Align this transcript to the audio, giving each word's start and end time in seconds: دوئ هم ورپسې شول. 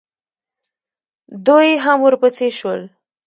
دوئ 1.45 1.69
هم 1.83 1.97
ورپسې 2.03 2.47
شول. 2.57 2.81